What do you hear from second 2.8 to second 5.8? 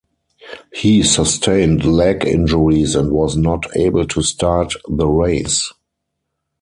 and was not able to start the race.